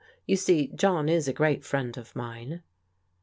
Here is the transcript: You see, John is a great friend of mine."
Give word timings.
You 0.25 0.35
see, 0.35 0.69
John 0.73 1.07
is 1.09 1.27
a 1.27 1.31
great 1.31 1.63
friend 1.63 1.95
of 1.95 2.15
mine." 2.15 2.63